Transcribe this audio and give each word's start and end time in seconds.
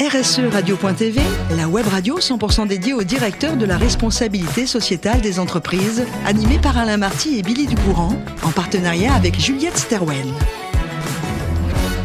RSE 0.00 0.40
Radio.tv, 0.52 1.20
la 1.56 1.68
web 1.68 1.86
radio 1.86 2.18
100% 2.18 2.66
dédiée 2.66 2.94
au 2.94 3.04
directeur 3.04 3.56
de 3.56 3.64
la 3.64 3.76
responsabilité 3.76 4.66
sociétale 4.66 5.20
des 5.20 5.38
entreprises, 5.38 6.04
animée 6.26 6.58
par 6.58 6.76
Alain 6.76 6.96
Marty 6.96 7.38
et 7.38 7.42
Billy 7.42 7.66
Ducourant, 7.66 8.16
en 8.42 8.50
partenariat 8.50 9.14
avec 9.14 9.38
Juliette 9.38 9.78
Sterwen. 9.78 10.34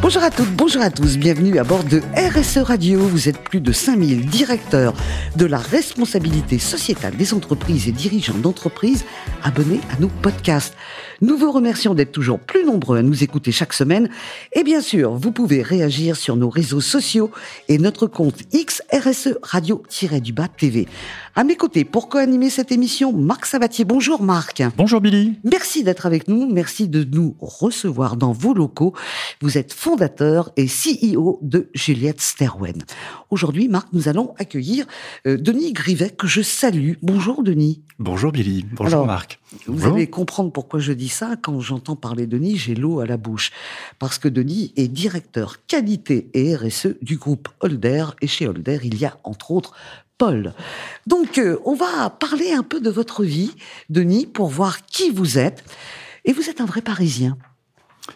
Bonjour 0.04 0.24
à 0.24 0.30
toutes, 0.30 0.52
bonjour 0.56 0.84
à 0.84 0.92
tous, 0.92 1.18
bienvenue 1.18 1.58
à 1.58 1.64
bord 1.64 1.84
de 1.84 2.02
RSE 2.16 2.60
Radio. 2.60 3.00
Vous 3.00 3.28
êtes 3.28 3.40
plus 3.40 3.60
de 3.60 3.72
5000 3.72 4.28
directeurs 4.28 4.94
de 5.36 5.46
la 5.46 5.58
responsabilité 5.58 6.60
sociétale 6.60 7.16
des 7.16 7.34
entreprises 7.34 7.88
et 7.88 7.92
dirigeants 7.92 8.38
d'entreprises 8.38 9.04
abonnés 9.44 9.82
à 9.92 10.00
nos 10.00 10.10
podcasts. 10.10 10.76
Nous 11.22 11.38
vous 11.38 11.52
remercions 11.52 11.94
d'être 11.94 12.14
toujours 12.14 12.40
plus 12.40 12.64
nombreux 12.64 12.98
à 12.98 13.02
nous 13.02 13.24
écouter 13.24 13.52
chaque 13.52 13.74
semaine. 13.74 14.10
Et 14.54 14.64
bien 14.64 14.80
sûr, 14.80 15.16
vous 15.16 15.32
pouvez 15.32 15.62
réagir 15.62 16.16
sur 16.16 16.38
nos 16.38 16.50
réseaux 16.50 16.80
sociaux 16.80 17.30
et 17.68 17.78
notre 17.78 18.08
compte 18.08 18.44
XRSE 18.54 19.38
Radio-du-Bas 19.44 20.48
TV. 20.48 20.88
À 21.36 21.44
mes 21.44 21.56
côtés, 21.56 21.84
pour 21.86 22.10
co-animer 22.10 22.50
cette 22.50 22.72
émission, 22.72 23.12
Marc 23.14 23.46
Sabatier. 23.46 23.86
Bonjour 23.86 24.22
Marc. 24.22 24.62
Bonjour 24.78 25.02
Billy. 25.02 25.40
Merci 25.44 25.84
d'être 25.84 26.06
avec 26.06 26.28
nous. 26.28 26.50
Merci 26.52 26.88
de 26.88 27.04
nous 27.04 27.36
recevoir 27.40 28.16
dans 28.16 28.32
vos 28.32 28.54
locaux. 28.54 28.94
Vous 29.42 29.58
êtes 29.58 29.74
fondateur 29.74 30.52
et 30.56 30.68
CEO 30.68 31.40
de 31.42 31.70
Juliette 31.74 32.22
Sterwen. 32.22 32.84
Aujourd'hui, 33.30 33.68
Marc, 33.68 33.90
nous 33.94 34.08
allons 34.08 34.34
accueillir 34.38 34.86
euh, 35.28 35.38
Denis 35.38 35.74
Grivet, 35.74 36.10
que 36.10 36.28
je 36.28 36.42
salue. 36.42 36.94
Bonjour 37.02 37.44
Denis. 37.44 37.84
Bonjour 38.00 38.32
Billy. 38.32 38.66
Bonjour 38.72 39.06
Marc. 39.06 39.40
Vous 39.68 39.88
allez 39.88 40.08
comprendre 40.08 40.52
pourquoi 40.52 40.80
je 40.80 40.94
dis 40.94 41.09
ça. 41.10 41.36
Quand 41.42 41.60
j'entends 41.60 41.96
parler 41.96 42.26
de 42.26 42.38
Denis, 42.38 42.58
j'ai 42.58 42.76
l'eau 42.76 43.00
à 43.00 43.06
la 43.06 43.18
bouche. 43.18 43.52
Parce 44.00 44.18
que 44.18 44.28
Denis 44.28 44.74
est 44.78 44.88
directeur 44.88 45.66
qualité 45.66 46.30
et 46.34 46.56
RSE 46.56 46.96
du 47.02 47.18
groupe 47.18 47.50
Holder. 47.60 48.06
Et 48.22 48.28
chez 48.28 48.48
Holder, 48.48 48.80
il 48.84 48.98
y 48.98 49.06
a 49.06 49.18
entre 49.24 49.52
autres 49.52 49.74
Paul. 50.18 50.54
Donc, 51.08 51.38
euh, 51.38 51.58
on 51.66 51.76
va 51.76 52.10
parler 52.10 52.52
un 52.52 52.64
peu 52.64 52.80
de 52.82 52.90
votre 52.90 53.24
vie, 53.24 53.52
Denis, 53.90 54.26
pour 54.26 54.50
voir 54.50 54.86
qui 54.86 55.10
vous 55.10 55.38
êtes. 55.38 55.64
Et 56.26 56.34
vous 56.34 56.50
êtes 56.50 56.62
un 56.62 56.66
vrai 56.66 56.82
Parisien. 56.82 57.38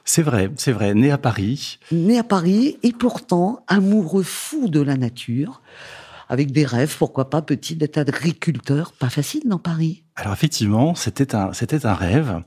C'est 0.05 0.21
vrai, 0.21 0.51
c'est 0.57 0.71
vrai, 0.71 0.93
né 0.93 1.11
à 1.11 1.17
Paris. 1.17 1.79
Né 1.91 2.17
à 2.17 2.23
Paris 2.23 2.77
et 2.83 2.91
pourtant 2.91 3.63
amoureux 3.67 4.23
fou 4.23 4.67
de 4.67 4.81
la 4.81 4.97
nature, 4.97 5.61
avec 6.29 6.51
des 6.51 6.65
rêves, 6.65 6.95
pourquoi 6.97 7.29
pas 7.29 7.41
petit, 7.41 7.75
d'être 7.75 7.97
agriculteur. 7.97 8.91
Pas 8.93 9.09
facile 9.09 9.43
dans 9.45 9.59
Paris? 9.59 10.02
Alors 10.15 10.33
effectivement, 10.33 10.95
c'était 10.95 11.35
un, 11.35 11.53
c'était 11.53 11.85
un 11.85 11.93
rêve. 11.93 12.43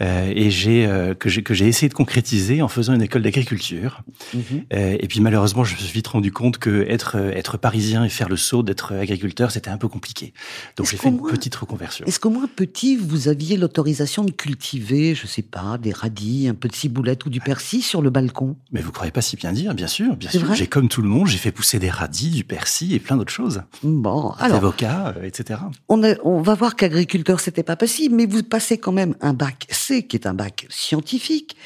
Euh, 0.00 0.32
et 0.34 0.50
j'ai 0.50 0.86
euh, 0.86 1.14
que 1.14 1.28
j'ai 1.28 1.44
que 1.44 1.54
j'ai 1.54 1.68
essayé 1.68 1.88
de 1.88 1.94
concrétiser 1.94 2.62
en 2.62 2.68
faisant 2.68 2.94
une 2.94 3.02
école 3.02 3.22
d'agriculture. 3.22 4.02
Mhm. 4.34 4.42
Euh, 4.72 4.96
et 4.98 5.06
puis 5.06 5.20
malheureusement, 5.20 5.62
je 5.62 5.74
me 5.74 5.78
suis 5.78 5.92
vite 5.92 6.08
rendu 6.08 6.32
compte 6.32 6.58
que 6.58 6.84
être 6.88 7.16
être 7.16 7.58
parisien 7.58 8.04
et 8.04 8.08
faire 8.08 8.28
le 8.28 8.36
saut 8.36 8.64
d'être 8.64 8.92
agriculteur, 8.94 9.52
c'était 9.52 9.70
un 9.70 9.76
peu 9.76 9.86
compliqué. 9.86 10.32
Donc 10.76 10.88
j'ai 10.90 10.96
fait 10.96 11.10
une 11.10 11.22
petite 11.22 11.54
reconversion. 11.54 12.04
Est-ce 12.06 12.18
qu'au 12.18 12.30
moins 12.30 12.48
petit, 12.48 12.96
vous 12.96 13.28
aviez 13.28 13.56
l'autorisation 13.56 14.24
de 14.24 14.32
cultiver, 14.32 15.14
je 15.14 15.28
sais 15.28 15.42
pas, 15.42 15.78
des 15.78 15.92
radis, 15.92 16.48
un 16.48 16.54
peu 16.54 16.68
de 16.68 16.74
ciboulette 16.74 17.24
ou 17.26 17.30
du 17.30 17.40
persil 17.40 17.82
sur 17.82 18.02
le 18.02 18.10
balcon? 18.10 18.56
Mais 18.72 18.80
vous 18.80 18.90
croyez 18.90 19.12
pas 19.12 19.22
si 19.22 19.36
bien 19.36 19.52
dire, 19.52 19.74
bien 19.74 19.86
sûr, 19.86 20.16
bien 20.16 20.30
sûr. 20.30 20.54
J'ai 20.54 20.66
comme 20.66 20.88
tout 20.88 21.02
le 21.02 21.08
monde, 21.08 21.28
j'ai 21.28 21.38
fait 21.38 21.52
pousser 21.52 21.78
des 21.78 21.90
radis, 21.90 22.30
du 22.30 22.42
persil 22.42 22.92
et 22.94 22.98
plein 22.98 23.16
d'autres 23.16 23.32
choses. 23.32 23.62
Bon, 23.84 24.30
alors 24.30 24.48
des 24.48 24.54
avocats, 24.54 25.14
etc. 25.22 25.60
On, 25.88 26.02
on 26.24 26.42
va 26.42 26.54
voir 26.54 26.74
qu'agriculteur 27.04 27.40
c'était 27.40 27.62
pas 27.62 27.76
possible, 27.76 28.14
mais 28.14 28.26
vous 28.26 28.42
passez 28.42 28.78
quand 28.78 28.92
même 28.92 29.14
un 29.20 29.34
bac 29.34 29.66
qui 29.86 30.16
est 30.16 30.26
un 30.26 30.34
bac 30.34 30.66
scientifique. 30.70 31.56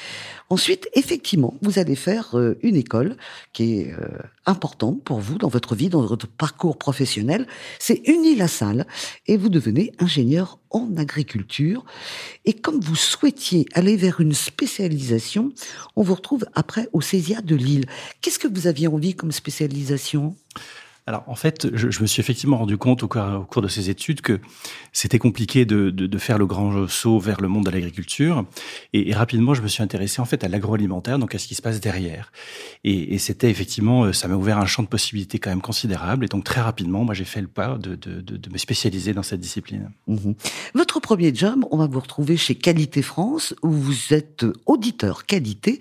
Ensuite, 0.51 0.89
effectivement, 0.95 1.55
vous 1.63 1.79
allez 1.79 1.95
faire 1.95 2.37
euh, 2.37 2.59
une 2.63 2.75
école 2.75 3.17
qui 3.53 3.81
est 3.81 3.93
euh, 3.93 4.09
importante 4.47 5.05
pour 5.05 5.21
vous 5.21 5.39
dans 5.39 5.49
votre 5.49 5.75
vie, 5.75 5.89
dans 5.89 6.05
votre 6.05 6.27
parcours 6.27 6.79
professionnel. 6.79 7.47
C'est 7.79 8.03
Uni-la-Salle 8.07 8.87
et 9.27 9.37
vous 9.37 9.51
devenez 9.51 9.93
ingénieur 9.99 10.59
en 10.71 10.97
agriculture. 10.97 11.85
Et 12.45 12.55
comme 12.55 12.81
vous 12.81 12.97
souhaitiez 12.97 13.67
aller 13.75 13.97
vers 13.97 14.21
une 14.21 14.33
spécialisation, 14.33 15.53
on 15.97 16.03
vous 16.03 16.15
retrouve 16.15 16.47
après 16.55 16.89
au 16.93 17.03
CESIA 17.03 17.43
de 17.43 17.55
Lille. 17.55 17.85
Qu'est-ce 18.23 18.39
que 18.39 18.49
vous 18.49 18.67
aviez 18.67 18.89
envie 18.89 19.15
comme 19.15 19.33
spécialisation? 19.33 20.35
Alors 21.09 21.25
en 21.27 21.37
fait, 21.37 21.69
je, 21.73 22.03
me 22.03 22.07
suis 22.07 22.21
effectivement 22.21 22.59
rendu 22.59 22.77
compte 22.77 23.03
au 23.03 23.09
cours, 23.09 23.63
de 23.63 23.69
ces 23.69 23.89
études 23.89 24.21
que 24.21 24.41
c'était 24.93 25.19
compliqué 25.19 25.65
de, 25.65 26.19
faire 26.19 26.37
le 26.37 26.45
grand 26.45 26.87
saut 26.87 27.19
vers 27.19 27.41
le 27.41 27.49
monde 27.49 27.65
de 27.65 27.71
l'agriculture. 27.71 28.45
Et, 28.93 29.15
rapidement, 29.15 29.55
je 29.55 29.63
me 29.63 29.69
suis 29.69 29.83
intéressé 29.83 30.21
en 30.21 30.27
fait 30.27 30.45
à 30.45 30.49
l'agroalimentaire, 30.49 31.19
donc 31.19 31.35
à 31.35 31.39
ce 31.39 31.49
qui 31.49 31.55
se 31.55 31.63
passe 31.63 31.81
derrière. 31.81 32.31
Et, 32.85 33.17
c'était 33.17 33.49
effectivement, 33.49 34.05
euh, 34.05 34.13
ça 34.13 34.29
m'a 34.29 34.35
ouvert 34.35 34.59
un 34.59 34.67
champ 34.67 34.83
de 34.83 34.89
possibilités 34.89 35.39
quand 35.39 35.49
même 35.49 35.63
considérable. 35.63 36.27
Et 36.27 36.29
donc 36.29 36.45
très 36.45 36.61
rapidement, 36.61 37.05
moi 37.05 37.15
j'ai 37.15 37.25
fait 37.25 37.41
le 37.41 37.49
pas 37.49 37.79
de, 37.79 37.99
me 38.53 38.59
spécialiser 38.59 39.15
dans 39.15 39.23
cette 39.23 39.41
discipline. 39.41 39.91
Mmh. 40.09 40.33
Votre 40.75 41.01
premier 41.01 41.35
job, 41.35 41.65
on 41.71 41.79
va 41.79 41.87
vous 41.87 42.01
retrouver 42.01 42.37
chez 42.37 42.55
Qualité 42.55 43.01
France, 43.01 43.55
où 43.63 43.71
vous 43.71 44.13
êtes 44.13 44.45
auditeur 44.67 45.25
qualité. 45.25 45.81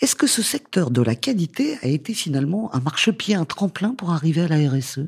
Est-ce 0.00 0.14
que 0.14 0.28
ce 0.28 0.42
secteur 0.42 0.92
de 0.92 1.02
la 1.02 1.16
qualité 1.16 1.78
a 1.82 1.88
été 1.88 2.14
finalement 2.14 2.72
un 2.76 2.80
marchepied, 2.80 3.34
un 3.34 3.44
tremplin 3.44 3.94
pour 3.96 4.12
arriver 4.12 4.42
à 4.42 4.48
la 4.48 4.67
RSE 4.68 5.00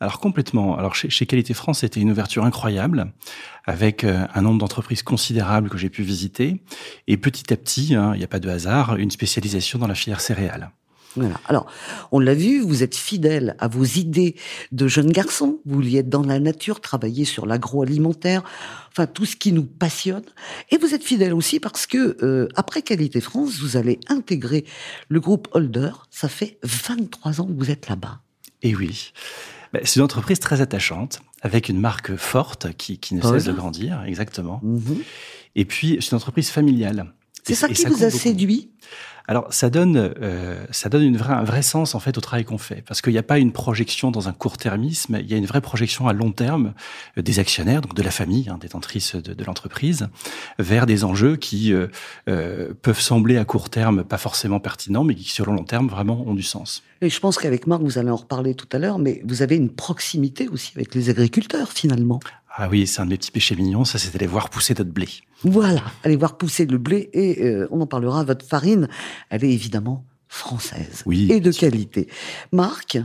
alors 0.00 0.18
complètement. 0.18 0.78
Alors 0.78 0.94
chez, 0.94 1.10
chez, 1.10 1.26
Qualité 1.26 1.52
France, 1.52 1.80
c'était 1.80 2.00
une 2.00 2.10
ouverture 2.10 2.44
incroyable, 2.44 3.12
avec 3.66 4.02
euh, 4.02 4.26
un 4.34 4.40
nombre 4.40 4.58
d'entreprises 4.58 5.02
considérable 5.02 5.68
que 5.68 5.76
j'ai 5.76 5.90
pu 5.90 6.02
visiter, 6.02 6.62
et 7.06 7.18
petit 7.18 7.52
à 7.52 7.56
petit, 7.56 7.94
hein, 7.94 8.12
il 8.14 8.18
n'y 8.18 8.24
a 8.24 8.28
pas 8.28 8.40
de 8.40 8.48
hasard, 8.48 8.96
une 8.96 9.10
spécialisation 9.10 9.78
dans 9.78 9.86
la 9.86 9.94
filière 9.94 10.22
céréale. 10.22 10.72
Voilà. 11.16 11.40
Alors, 11.46 11.66
on 12.12 12.20
l'a 12.20 12.34
vu, 12.34 12.60
vous 12.60 12.84
êtes 12.84 12.94
fidèle 12.94 13.56
à 13.58 13.66
vos 13.66 13.84
idées 13.84 14.36
de 14.70 14.86
jeune 14.86 15.10
garçon. 15.10 15.58
Vous 15.66 15.74
vouliez 15.74 15.98
être 15.98 16.08
dans 16.08 16.22
la 16.22 16.38
nature, 16.38 16.80
travailler 16.80 17.24
sur 17.24 17.46
l'agroalimentaire, 17.46 18.44
enfin 18.92 19.06
tout 19.06 19.26
ce 19.26 19.34
qui 19.34 19.52
nous 19.52 19.64
passionne. 19.64 20.22
Et 20.70 20.78
vous 20.78 20.94
êtes 20.94 21.02
fidèle 21.02 21.34
aussi 21.34 21.58
parce 21.58 21.86
que 21.86 22.16
euh, 22.22 22.48
après 22.54 22.82
Qualité 22.82 23.20
France, 23.20 23.58
vous 23.58 23.76
allez 23.76 23.98
intégrer 24.08 24.64
le 25.08 25.18
groupe 25.18 25.48
Holder. 25.50 25.90
Ça 26.10 26.28
fait 26.28 26.58
23 26.62 27.40
ans 27.40 27.46
que 27.46 27.58
vous 27.58 27.72
êtes 27.72 27.88
là-bas. 27.88 28.20
Et 28.62 28.74
oui. 28.74 29.12
Bah, 29.72 29.80
c'est 29.84 29.96
une 29.96 30.04
entreprise 30.04 30.40
très 30.40 30.60
attachante, 30.60 31.20
avec 31.42 31.68
une 31.68 31.78
marque 31.78 32.16
forte 32.16 32.72
qui, 32.76 32.98
qui 32.98 33.14
ne 33.14 33.22
cesse 33.22 33.44
de 33.44 33.52
grandir, 33.52 34.02
exactement. 34.04 34.60
Mhm. 34.62 34.98
Et 35.56 35.64
puis, 35.64 35.98
c'est 36.00 36.10
une 36.10 36.16
entreprise 36.16 36.50
familiale. 36.50 37.12
C'est 37.44 37.54
ça 37.54 37.68
qui 37.68 37.84
vous 37.84 38.04
a 38.04 38.10
séduit? 38.10 38.70
Alors 39.30 39.46
ça 39.54 39.70
donne, 39.70 40.12
euh, 40.20 40.66
ça 40.72 40.88
donne 40.88 41.04
une 41.04 41.16
vraie, 41.16 41.34
un 41.34 41.44
vrai 41.44 41.62
sens 41.62 41.94
en 41.94 42.00
fait 42.00 42.18
au 42.18 42.20
travail 42.20 42.44
qu'on 42.44 42.58
fait, 42.58 42.82
parce 42.84 43.00
qu'il 43.00 43.12
n'y 43.12 43.18
a 43.18 43.22
pas 43.22 43.38
une 43.38 43.52
projection 43.52 44.10
dans 44.10 44.28
un 44.28 44.32
court-termisme, 44.32 45.18
il 45.20 45.30
y 45.30 45.34
a 45.34 45.36
une 45.36 45.46
vraie 45.46 45.60
projection 45.60 46.08
à 46.08 46.12
long 46.12 46.32
terme 46.32 46.74
euh, 47.16 47.22
des 47.22 47.38
actionnaires, 47.38 47.80
donc 47.80 47.94
de 47.94 48.02
la 48.02 48.10
famille, 48.10 48.48
hein, 48.48 48.58
détentrice 48.60 49.14
de, 49.14 49.32
de 49.32 49.44
l'entreprise, 49.44 50.08
vers 50.58 50.84
des 50.84 51.04
enjeux 51.04 51.36
qui 51.36 51.72
euh, 51.72 51.86
euh, 52.28 52.74
peuvent 52.82 53.00
sembler 53.00 53.36
à 53.36 53.44
court 53.44 53.70
terme 53.70 54.02
pas 54.02 54.18
forcément 54.18 54.58
pertinents, 54.58 55.04
mais 55.04 55.14
qui 55.14 55.30
sur 55.30 55.46
le 55.46 55.52
long 55.52 55.64
terme 55.64 55.86
vraiment 55.86 56.26
ont 56.26 56.34
du 56.34 56.42
sens. 56.42 56.82
Et 57.00 57.08
je 57.08 57.20
pense 57.20 57.38
qu'avec 57.38 57.68
Marc, 57.68 57.82
vous 57.82 57.98
allez 57.98 58.10
en 58.10 58.16
reparler 58.16 58.56
tout 58.56 58.68
à 58.72 58.78
l'heure, 58.78 58.98
mais 58.98 59.22
vous 59.24 59.42
avez 59.42 59.54
une 59.54 59.70
proximité 59.70 60.48
aussi 60.48 60.72
avec 60.74 60.92
les 60.94 61.08
agriculteurs 61.08 61.70
finalement. 61.70 62.18
Ah 62.56 62.68
oui, 62.68 62.86
c'est 62.86 63.00
un 63.00 63.04
de 63.04 63.10
mes 63.10 63.16
petits 63.16 63.30
péchés 63.30 63.54
mignons, 63.54 63.84
ça 63.84 63.98
c'est 63.98 64.12
d'aller 64.12 64.26
voir 64.26 64.50
pousser 64.50 64.74
notre 64.76 64.90
blé. 64.90 65.08
Voilà, 65.44 65.82
aller 66.02 66.16
voir 66.16 66.36
pousser 66.36 66.66
le 66.66 66.78
blé 66.78 67.08
et 67.12 67.44
euh, 67.44 67.68
on 67.70 67.80
en 67.80 67.86
parlera, 67.86 68.24
votre 68.24 68.44
farine, 68.44 68.88
elle 69.30 69.44
est 69.44 69.52
évidemment 69.52 70.04
française 70.28 71.02
oui, 71.06 71.30
et 71.30 71.40
de 71.40 71.52
qualité. 71.52 72.08
Marc, 72.52 72.98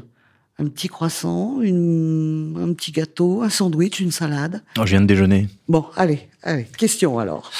un 0.57 0.65
petit 0.65 0.87
croissant, 0.87 1.61
une, 1.61 2.57
un 2.59 2.73
petit 2.73 2.91
gâteau, 2.91 3.43
un 3.43 3.49
sandwich, 3.49 3.99
une 3.99 4.11
salade. 4.11 4.63
Oh, 4.79 4.81
je 4.85 4.91
viens 4.91 5.01
de 5.01 5.05
déjeuner. 5.05 5.47
Bon, 5.67 5.85
allez, 5.95 6.27
allez, 6.41 6.65
question 6.77 7.19
alors. 7.19 7.51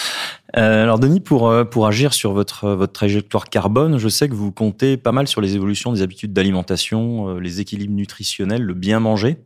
Euh, 0.57 0.83
alors 0.83 0.97
Denis, 0.97 1.19
pour 1.19 1.49
euh, 1.49 1.65
pour 1.65 1.85
agir 1.85 2.13
sur 2.13 2.33
votre 2.33 2.69
votre 2.69 2.93
trajectoire 2.93 3.47
carbone, 3.47 3.99
je 3.99 4.09
sais 4.09 4.27
que 4.27 4.33
vous 4.33 4.51
comptez 4.51 4.97
pas 4.97 5.11
mal 5.11 5.27
sur 5.27 5.39
les 5.39 5.55
évolutions 5.55 5.93
des 5.93 6.01
habitudes 6.01 6.33
d'alimentation, 6.33 7.37
les 7.37 7.61
équilibres 7.61 7.93
nutritionnels, 7.93 8.63
le 8.63 8.73
bien 8.73 8.99
manger. 8.99 9.37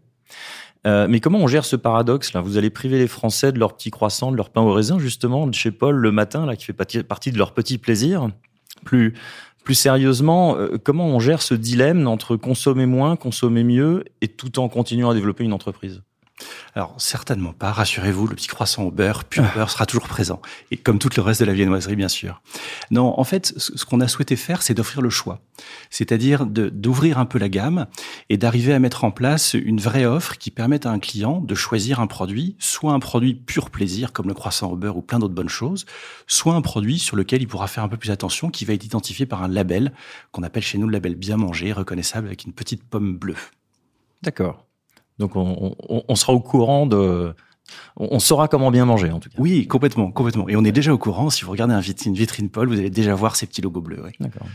Euh, 0.87 1.07
mais 1.09 1.19
comment 1.19 1.39
on 1.39 1.47
gère 1.47 1.65
ce 1.65 1.75
paradoxe 1.75 2.33
Vous 2.35 2.57
allez 2.57 2.69
priver 2.69 2.97
les 2.97 3.07
Français 3.07 3.51
de 3.51 3.59
leur 3.59 3.75
petit 3.75 3.91
croissant, 3.91 4.31
de 4.31 4.37
leur 4.37 4.49
pain 4.49 4.61
au 4.61 4.71
raisin, 4.73 4.97
justement, 4.99 5.51
chez 5.51 5.71
Paul 5.71 5.95
le 5.95 6.11
matin, 6.11 6.45
là, 6.45 6.55
qui 6.55 6.65
fait 6.65 7.03
partie 7.03 7.31
de 7.31 7.37
leur 7.37 7.53
petit 7.53 7.77
plaisir? 7.77 8.29
Plus 8.85 9.13
plus 9.63 9.75
sérieusement, 9.75 10.55
euh, 10.57 10.77
comment 10.83 11.05
on 11.05 11.19
gère 11.19 11.43
ce 11.43 11.53
dilemme 11.53 12.07
entre 12.07 12.35
consommer 12.37 12.87
moins, 12.87 13.15
consommer 13.15 13.63
mieux, 13.63 14.03
et 14.21 14.27
tout 14.27 14.57
en 14.57 14.67
continuant 14.67 15.11
à 15.11 15.13
développer 15.13 15.43
une 15.43 15.53
entreprise? 15.53 16.01
Alors 16.75 16.95
certainement 16.97 17.53
pas, 17.53 17.71
rassurez-vous, 17.71 18.27
le 18.27 18.35
petit 18.35 18.47
croissant 18.47 18.83
au 18.83 18.91
beurre, 18.91 19.23
pur 19.23 19.43
ah. 19.45 19.53
beurre, 19.55 19.69
sera 19.69 19.85
toujours 19.85 20.07
présent. 20.07 20.41
Et 20.71 20.77
comme 20.77 20.99
tout 20.99 21.09
le 21.15 21.21
reste 21.21 21.41
de 21.41 21.45
la 21.45 21.53
viennoiserie, 21.53 21.95
bien 21.95 22.07
sûr. 22.07 22.41
Non, 22.91 23.19
en 23.19 23.23
fait, 23.23 23.53
ce 23.57 23.85
qu'on 23.85 23.99
a 23.99 24.07
souhaité 24.07 24.35
faire, 24.35 24.61
c'est 24.61 24.73
d'offrir 24.73 25.01
le 25.01 25.09
choix. 25.09 25.41
C'est-à-dire 25.89 26.45
d'ouvrir 26.45 27.17
un 27.17 27.25
peu 27.25 27.39
la 27.39 27.49
gamme 27.49 27.87
et 28.29 28.37
d'arriver 28.37 28.73
à 28.73 28.79
mettre 28.79 29.03
en 29.03 29.11
place 29.11 29.53
une 29.53 29.79
vraie 29.79 30.05
offre 30.05 30.37
qui 30.37 30.51
permette 30.51 30.85
à 30.85 30.91
un 30.91 30.99
client 30.99 31.41
de 31.41 31.55
choisir 31.55 31.99
un 31.99 32.07
produit, 32.07 32.55
soit 32.59 32.93
un 32.93 32.99
produit 32.99 33.33
pur 33.33 33.69
plaisir, 33.69 34.13
comme 34.13 34.27
le 34.27 34.33
croissant 34.33 34.71
au 34.71 34.75
beurre 34.75 34.97
ou 34.97 35.01
plein 35.01 35.19
d'autres 35.19 35.33
bonnes 35.33 35.49
choses, 35.49 35.85
soit 36.27 36.53
un 36.53 36.61
produit 36.61 36.99
sur 36.99 37.17
lequel 37.17 37.41
il 37.41 37.47
pourra 37.47 37.67
faire 37.67 37.83
un 37.83 37.89
peu 37.89 37.97
plus 37.97 38.11
attention, 38.11 38.49
qui 38.49 38.65
va 38.65 38.73
être 38.73 38.85
identifié 38.85 39.25
par 39.25 39.43
un 39.43 39.47
label, 39.47 39.91
qu'on 40.31 40.43
appelle 40.43 40.63
chez 40.63 40.77
nous 40.77 40.87
le 40.87 40.93
label 40.93 41.15
bien 41.15 41.37
mangé, 41.37 41.73
reconnaissable 41.73 42.27
avec 42.27 42.45
une 42.45 42.53
petite 42.53 42.83
pomme 42.83 43.17
bleue. 43.17 43.35
D'accord. 44.21 44.68
Donc 45.19 45.31
on, 45.35 46.15
sera 46.15 46.33
au 46.33 46.39
courant 46.39 46.85
de... 46.85 47.33
On 47.97 48.19
saura 48.19 48.47
comment 48.47 48.71
bien 48.71 48.85
manger, 48.85 49.11
en 49.11 49.19
tout 49.19 49.29
cas. 49.29 49.35
Oui, 49.37 49.67
complètement, 49.67 50.11
complètement. 50.11 50.49
Et 50.49 50.55
on 50.55 50.63
est 50.63 50.71
déjà 50.71 50.93
au 50.93 50.97
courant. 50.97 51.29
Si 51.29 51.43
vous 51.43 51.51
regardez 51.51 51.73
un 51.73 51.81
une 51.81 52.13
vitrine 52.13 52.49
Paul, 52.49 52.69
vous 52.69 52.79
allez 52.79 52.89
déjà 52.89 53.13
voir 53.13 53.35
ces 53.35 53.45
petits 53.45 53.61
logos 53.61 53.81
bleus. 53.81 54.01
D'accord. 54.19 54.47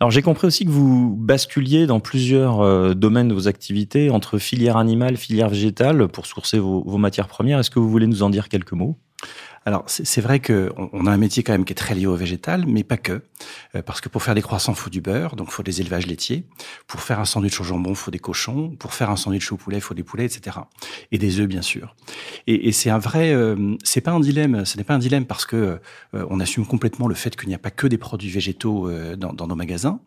Alors 0.00 0.10
j'ai 0.10 0.22
compris 0.22 0.46
aussi 0.46 0.64
que 0.64 0.70
vous 0.70 1.16
basculiez 1.16 1.86
dans 1.86 2.00
plusieurs 2.00 2.60
euh, 2.60 2.94
domaines 2.94 3.28
de 3.28 3.34
vos 3.34 3.48
activités, 3.48 4.10
entre 4.10 4.38
filière 4.38 4.76
animale, 4.76 5.16
filière 5.16 5.48
végétale, 5.48 6.08
pour 6.08 6.26
sourcer 6.26 6.58
vos 6.58 6.98
matières 6.98 7.28
premières. 7.28 7.58
Est-ce 7.58 7.70
que 7.70 7.78
vous 7.78 7.90
voulez 7.90 8.06
nous 8.06 8.22
en 8.22 8.30
dire 8.30 8.48
quelques 8.48 8.72
mots? 8.72 8.96
Alors 9.64 9.84
c'est 9.86 10.20
vrai 10.20 10.40
que 10.40 10.72
on 10.76 11.06
a 11.06 11.10
un 11.10 11.16
métier 11.16 11.42
quand 11.42 11.52
même 11.52 11.64
qui 11.64 11.72
est 11.72 11.76
très 11.76 11.94
lié 11.94 12.06
au 12.06 12.14
végétal, 12.14 12.64
mais 12.66 12.84
pas 12.84 12.96
que, 12.96 13.22
euh, 13.74 13.82
parce 13.82 14.00
que 14.00 14.08
pour 14.08 14.22
faire 14.22 14.34
des 14.34 14.42
croissants, 14.42 14.74
faut 14.74 14.90
du 14.90 15.00
beurre, 15.00 15.36
donc 15.36 15.50
faut 15.50 15.62
des 15.62 15.80
élevages 15.80 16.06
laitiers. 16.06 16.44
Pour 16.86 17.00
faire 17.00 17.20
un 17.20 17.24
sandwich 17.24 17.60
au 17.60 17.64
jambon, 17.64 17.94
faut 17.94 18.10
des 18.10 18.18
cochons. 18.18 18.70
Pour 18.78 18.94
faire 18.94 19.10
un 19.10 19.16
sandwich 19.16 19.52
au 19.52 19.56
poulet, 19.56 19.80
faut 19.80 19.94
des 19.94 20.02
poulets, 20.02 20.24
etc. 20.24 20.58
Et 21.12 21.18
des 21.18 21.40
œufs, 21.40 21.48
bien 21.48 21.62
sûr. 21.62 21.94
Et, 22.46 22.68
et 22.68 22.72
c'est 22.72 22.90
un 22.90 22.98
vrai, 22.98 23.32
euh, 23.32 23.76
c'est 23.84 24.00
pas 24.00 24.12
un 24.12 24.20
dilemme. 24.20 24.64
Ce 24.64 24.76
n'est 24.76 24.84
pas 24.84 24.94
un 24.94 24.98
dilemme 24.98 25.26
parce 25.26 25.44
que 25.44 25.80
euh, 26.14 26.26
on 26.30 26.40
assume 26.40 26.66
complètement 26.66 27.08
le 27.08 27.14
fait 27.14 27.36
qu'il 27.36 27.48
n'y 27.48 27.54
a 27.54 27.58
pas 27.58 27.70
que 27.70 27.86
des 27.86 27.98
produits 27.98 28.30
végétaux 28.30 28.90
dans, 29.16 29.32
dans, 29.32 29.46
nos 29.46 29.54
magasins. 29.54 30.00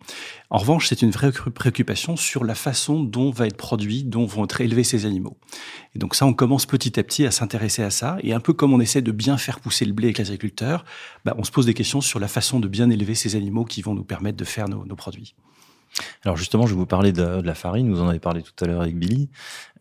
En 0.50 0.58
revanche, 0.58 0.88
c'est 0.88 1.02
une 1.02 1.12
vraie 1.12 1.32
préoccupation 1.32 2.16
sur 2.16 2.44
la 2.44 2.56
façon 2.56 3.04
dont 3.04 3.32
va 3.32 3.48
être 3.48 3.58
produit, 3.58 4.04
dont 4.04 4.26
vont 4.26 4.46
être 4.46 4.62
élevés 4.62 4.84
ces 4.84 5.06
animaux. 5.06 5.38
Et 5.96 6.00
donc 6.00 6.16
ça, 6.16 6.26
on 6.26 6.34
commence 6.34 6.66
petit 6.66 7.00
à 7.00 7.04
petit 7.04 7.26
à 7.26 7.32
s'intéresser 7.32 7.84
à 7.84 7.90
ça. 7.90 8.18
Et 8.24 8.34
un 8.34 8.40
peu 8.40 8.54
comme 8.54 8.74
on 8.74 8.80
essaie 8.80 9.02
de 9.02 9.12
bien 9.12 9.38
faire 9.42 9.60
pousser 9.60 9.86
le 9.86 9.94
blé 9.94 10.08
avec 10.08 10.18
les 10.20 10.26
agriculteurs, 10.26 10.86
bah, 11.26 11.36
on 11.38 11.44
se 11.44 11.52
pose 11.52 11.66
des 11.66 11.74
questions 11.74 12.02
sur 12.02 12.20
la 12.20 12.28
façon 12.28 12.60
de 12.60 12.68
bien 12.68 12.90
élever 12.90 13.16
ces 13.16 13.36
animaux 13.36 13.66
qui 13.66 13.82
vont 13.82 13.94
nous 13.94 14.04
permettre 14.04 14.38
de 14.38 14.46
faire 14.46 14.70
nos, 14.70 14.96
produits. 14.96 15.36
Alors 16.24 16.38
justement, 16.38 16.66
je 16.68 16.74
vais 16.74 16.80
vous 16.80 16.86
parler 16.86 17.12
de, 17.12 17.42
la 17.42 17.56
farine. 17.56 17.92
Vous 17.92 18.02
en 18.02 18.08
avez 18.08 18.20
parlé 18.20 18.42
tout 18.42 18.64
à 18.64 18.68
l'heure 18.68 18.82
avec 18.82 18.98
Billy. 18.98 19.30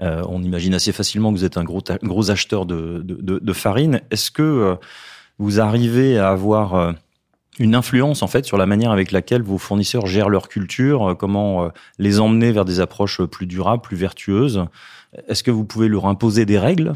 Euh, 0.01 0.25
on 0.29 0.43
imagine 0.43 0.75
assez 0.75 0.93
facilement 0.93 1.33
que 1.33 1.39
vous 1.39 1.45
êtes 1.45 1.57
un 1.57 1.65
gros, 1.65 1.83
gros 2.03 2.31
acheteur 2.31 2.67
de, 2.67 3.53
farine. 3.53 4.01
Est-ce 4.11 4.31
que 4.31 4.43
euh, 4.43 4.75
vous 5.39 5.61
arrivez 5.61 6.19
à 6.19 6.31
avoir 6.31 6.75
euh, 6.75 6.93
une 7.59 7.75
influence 7.75 8.23
en 8.23 8.27
fait 8.27 8.45
sur 8.45 8.57
la 8.57 8.67
manière 8.67 8.91
avec 8.91 9.13
laquelle 9.13 9.43
vos 9.43 9.59
fournisseurs 9.59 10.07
gèrent 10.07 10.31
leur 10.31 10.49
culture, 10.49 11.15
comment 11.19 11.71
les 11.99 12.19
emmener 12.19 12.53
vers 12.53 12.65
des 12.65 12.81
approches 12.81 13.23
plus 13.23 13.47
durables, 13.47 13.83
plus 13.83 13.97
vertueuses? 13.97 14.65
Est-ce 15.29 15.43
que 15.43 15.51
vous 15.51 15.65
pouvez 15.65 15.89
leur 15.89 16.07
imposer 16.07 16.47
des 16.47 16.59
règles? 16.59 16.95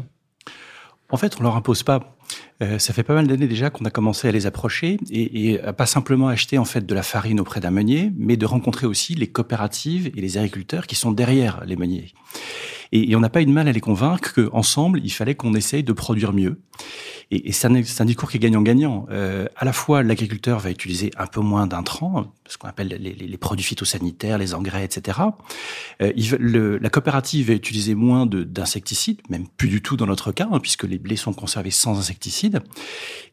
En 1.11 1.17
fait, 1.17 1.39
on 1.39 1.43
leur 1.43 1.55
impose 1.55 1.83
pas. 1.83 2.15
Euh, 2.61 2.79
ça 2.79 2.93
fait 2.93 3.03
pas 3.03 3.13
mal 3.13 3.27
d'années 3.27 3.47
déjà 3.47 3.69
qu'on 3.69 3.83
a 3.83 3.89
commencé 3.89 4.29
à 4.29 4.31
les 4.31 4.45
approcher 4.45 4.97
et, 5.09 5.49
et 5.49 5.61
à 5.61 5.73
pas 5.73 5.85
simplement 5.85 6.29
acheter 6.29 6.57
en 6.57 6.65
fait 6.65 6.85
de 6.85 6.95
la 6.95 7.03
farine 7.03 7.39
auprès 7.39 7.59
d'un 7.59 7.71
meunier, 7.71 8.11
mais 8.17 8.37
de 8.37 8.45
rencontrer 8.45 8.87
aussi 8.87 9.13
les 9.13 9.27
coopératives 9.27 10.11
et 10.15 10.21
les 10.21 10.37
agriculteurs 10.37 10.87
qui 10.87 10.95
sont 10.95 11.11
derrière 11.11 11.63
les 11.65 11.75
meuniers. 11.75 12.13
Et, 12.95 13.13
on 13.15 13.19
n'a 13.19 13.29
pas 13.29 13.41
eu 13.41 13.45
de 13.45 13.51
mal 13.51 13.67
à 13.67 13.73
les 13.73 13.81
convaincre 13.81 14.33
qu'ensemble, 14.33 15.01
il 15.03 15.09
fallait 15.09 15.35
qu'on 15.35 15.53
essaye 15.53 15.83
de 15.83 15.91
produire 15.91 16.31
mieux. 16.31 16.61
Et, 17.29 17.51
c'est 17.51 17.67
un, 17.67 18.05
discours 18.05 18.31
qui 18.31 18.37
est 18.37 18.39
gagnant-gagnant. 18.39 19.05
Euh, 19.09 19.47
à 19.57 19.65
la 19.65 19.73
fois, 19.73 20.01
l'agriculteur 20.01 20.59
va 20.59 20.71
utiliser 20.71 21.11
un 21.17 21.27
peu 21.27 21.41
moins 21.41 21.67
d'intrants, 21.67 22.31
ce 22.47 22.57
qu'on 22.57 22.69
appelle 22.69 22.87
les, 22.87 23.37
produits 23.37 23.65
phytosanitaires, 23.65 24.37
les 24.37 24.53
engrais, 24.53 24.85
etc. 24.85 25.19
Euh, 26.01 26.13
le, 26.39 26.77
la 26.77 26.89
coopérative 26.89 27.47
va 27.47 27.53
utiliser 27.53 27.95
moins 27.95 28.25
d'insecticides, 28.25 29.21
même 29.29 29.47
plus 29.57 29.67
du 29.67 29.81
tout 29.81 29.97
dans 29.97 30.07
notre 30.07 30.31
cas, 30.31 30.47
hein, 30.49 30.59
puisque 30.59 30.83
les 30.83 30.97
blés 30.97 31.17
sont 31.17 31.33
conservés 31.33 31.71
sans 31.71 31.99
insecticides. 31.99 32.61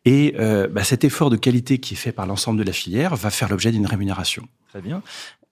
Et 0.05 0.35
euh, 0.41 0.67
bah, 0.67 0.83
cet 0.83 1.05
effort 1.05 1.31
de 1.31 1.37
qualité 1.37 1.79
qui 1.79 1.95
est 1.95 1.97
fait 1.97 2.13
par 2.13 2.27
l'ensemble 2.27 2.59
de 2.59 2.65
la 2.65 2.73
filière 2.73 3.15
va 3.15 3.31
faire 3.31 3.49
l'objet 3.49 3.71
d'une 3.71 3.87
rémunération. 3.87 4.49
Très 4.71 4.81
bien. 4.81 5.03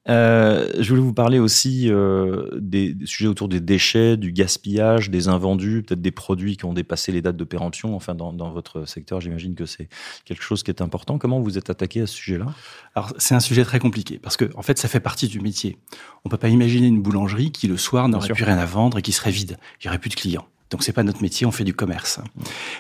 Euh, 0.08 0.72
je 0.78 0.88
voulais 0.88 1.02
vous 1.02 1.12
parler 1.12 1.38
aussi 1.38 1.90
euh, 1.90 2.48
des, 2.58 2.96
sujets 3.04 3.28
autour 3.28 3.48
des 3.48 3.60
déchets, 3.60 4.16
du 4.16 4.32
gaspillage, 4.32 5.10
des 5.10 5.28
invendus, 5.28 5.82
peut-être 5.86 6.00
des 6.00 6.10
produits 6.10 6.56
qui 6.56 6.64
ont 6.64 6.72
dépassé 6.72 7.12
les 7.12 7.20
dates 7.20 7.36
de 7.36 7.44
péremption. 7.44 7.94
Enfin, 7.94 8.14
dans, 8.14 8.32
dans 8.32 8.50
votre 8.50 8.86
secteur, 8.86 9.20
j'imagine 9.20 9.54
que 9.54 9.66
c'est 9.66 9.88
quelque 10.24 10.42
chose 10.42 10.62
qui 10.62 10.70
est 10.70 10.80
important. 10.80 11.18
Comment 11.18 11.40
vous 11.40 11.58
êtes 11.58 11.70
attaqué 11.70 12.02
à 12.02 12.06
ce 12.06 12.14
sujet-là? 12.14 12.46
Alors, 12.94 13.12
c'est 13.18 13.34
un 13.34 13.40
sujet 13.40 13.64
très 13.64 13.78
compliqué 13.78 14.18
parce 14.18 14.36
que, 14.36 14.50
en 14.56 14.62
fait, 14.62 14.78
ça 14.78 14.88
fait 14.88 15.00
partie 15.00 15.28
du 15.28 15.40
métier. 15.40 15.78
On 16.24 16.28
peut 16.28 16.38
pas 16.38 16.48
imaginer 16.48 16.86
une 16.86 17.02
boulangerie 17.02 17.52
qui 17.52 17.68
le 17.68 17.76
soir 17.76 18.08
n'aurait 18.08 18.30
plus 18.30 18.44
rien 18.44 18.58
à 18.58 18.66
vendre 18.66 18.98
et 18.98 19.02
qui 19.02 19.12
serait 19.12 19.30
vide. 19.30 19.58
Il 19.80 19.86
y 19.86 19.88
aurait 19.88 19.98
plus 19.98 20.10
de 20.10 20.16
clients. 20.16 20.46
Donc 20.70 20.84
c'est 20.84 20.92
pas 20.92 21.02
notre 21.02 21.20
métier, 21.20 21.46
on 21.46 21.50
fait 21.50 21.64
du 21.64 21.74
commerce. 21.74 22.20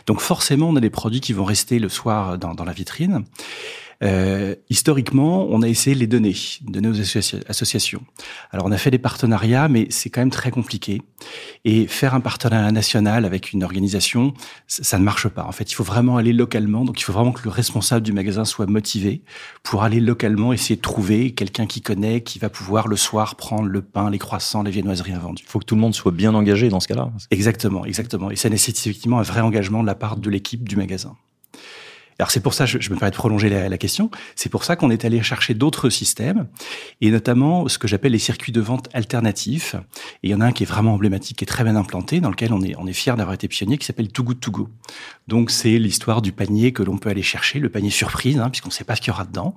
Donc 0.06 0.20
forcément, 0.20 0.68
on 0.68 0.76
a 0.76 0.80
des 0.80 0.90
produits 0.90 1.20
qui 1.20 1.32
vont 1.32 1.44
rester 1.44 1.80
le 1.80 1.88
soir 1.88 2.38
dans, 2.38 2.54
dans 2.54 2.64
la 2.64 2.72
vitrine. 2.72 3.24
Euh, 4.02 4.54
historiquement, 4.70 5.46
on 5.50 5.62
a 5.62 5.68
essayé 5.68 5.94
de 5.94 6.00
les 6.00 6.06
donner, 6.06 6.34
donner 6.62 6.88
aux 6.88 7.00
associations. 7.00 8.02
Alors, 8.50 8.66
on 8.66 8.72
a 8.72 8.78
fait 8.78 8.90
des 8.90 8.98
partenariats, 8.98 9.68
mais 9.68 9.86
c'est 9.90 10.08
quand 10.08 10.22
même 10.22 10.30
très 10.30 10.50
compliqué. 10.50 11.02
Et 11.64 11.86
faire 11.86 12.14
un 12.14 12.20
partenariat 12.20 12.72
national 12.72 13.24
avec 13.24 13.52
une 13.52 13.62
organisation, 13.62 14.32
ça 14.66 14.98
ne 14.98 15.04
marche 15.04 15.28
pas. 15.28 15.44
En 15.44 15.52
fait, 15.52 15.70
il 15.70 15.74
faut 15.74 15.84
vraiment 15.84 16.16
aller 16.16 16.32
localement. 16.32 16.84
Donc, 16.84 17.00
il 17.00 17.04
faut 17.04 17.12
vraiment 17.12 17.32
que 17.32 17.42
le 17.44 17.50
responsable 17.50 18.04
du 18.04 18.12
magasin 18.12 18.44
soit 18.44 18.66
motivé 18.66 19.22
pour 19.62 19.82
aller 19.82 20.00
localement 20.00 20.52
essayer 20.52 20.76
de 20.76 20.80
trouver 20.80 21.32
quelqu'un 21.32 21.66
qui 21.66 21.82
connaît, 21.82 22.22
qui 22.22 22.38
va 22.38 22.48
pouvoir 22.48 22.88
le 22.88 22.96
soir 22.96 23.36
prendre 23.36 23.68
le 23.68 23.82
pain, 23.82 24.10
les 24.10 24.18
croissants, 24.18 24.62
les 24.62 24.70
viennoiseries 24.70 25.12
invendues. 25.12 25.44
Il 25.46 25.50
faut 25.50 25.58
que 25.58 25.66
tout 25.66 25.74
le 25.74 25.80
monde 25.80 25.94
soit 25.94 26.12
bien 26.12 26.34
engagé 26.34 26.70
dans 26.70 26.80
ce 26.80 26.88
cas-là. 26.88 27.10
Exactement, 27.30 27.84
exactement. 27.84 28.30
Et 28.30 28.36
ça 28.36 28.48
nécessite 28.48 28.78
effectivement 28.78 29.18
un 29.18 29.22
vrai 29.22 29.40
engagement 29.40 29.82
de 29.82 29.86
la 29.86 29.94
part 29.94 30.16
de 30.16 30.30
l'équipe 30.30 30.66
du 30.66 30.76
magasin. 30.76 31.16
Alors 32.20 32.30
c'est 32.30 32.40
pour 32.40 32.52
ça, 32.52 32.66
je, 32.66 32.78
je 32.78 32.90
me 32.90 32.96
permets 32.98 33.12
de 33.12 33.16
prolonger 33.16 33.48
la, 33.48 33.78
question, 33.78 34.10
c'est 34.36 34.50
pour 34.50 34.64
ça 34.64 34.76
qu'on 34.76 34.90
est 34.90 35.06
allé 35.06 35.22
chercher 35.22 35.54
d'autres 35.54 35.88
systèmes, 35.88 36.48
et 37.00 37.10
notamment 37.10 37.66
ce 37.66 37.78
que 37.78 37.88
j'appelle 37.88 38.12
les 38.12 38.18
circuits 38.18 38.52
de 38.52 38.60
vente 38.60 38.90
alternatifs. 38.92 39.74
Et 40.22 40.28
il 40.28 40.30
y 40.30 40.34
en 40.34 40.42
a 40.42 40.44
un 40.44 40.52
qui 40.52 40.64
est 40.64 40.66
vraiment 40.66 40.92
emblématique, 40.92 41.38
qui 41.38 41.44
est 41.44 41.46
très 41.46 41.64
bien 41.64 41.76
implanté, 41.76 42.20
dans 42.20 42.28
lequel 42.28 42.52
on 42.52 42.60
est, 42.60 42.76
on 42.76 42.86
est 42.86 42.92
fier 42.92 43.16
d'avoir 43.16 43.32
été 43.32 43.48
pionnier, 43.48 43.78
qui 43.78 43.86
s'appelle 43.86 44.08
Too 44.08 44.22
Good 44.22 44.40
To 44.40 44.50
Go. 44.50 44.68
Donc 45.30 45.50
c'est 45.50 45.78
l'histoire 45.78 46.20
du 46.20 46.32
panier 46.32 46.72
que 46.72 46.82
l'on 46.82 46.98
peut 46.98 47.08
aller 47.08 47.22
chercher, 47.22 47.58
le 47.58 47.70
panier 47.70 47.88
surprise, 47.88 48.38
hein, 48.38 48.50
puisqu'on 48.50 48.68
ne 48.68 48.74
sait 48.74 48.84
pas 48.84 48.96
ce 48.96 49.00
qu'il 49.00 49.12
y 49.12 49.14
aura 49.14 49.24
dedans. 49.24 49.56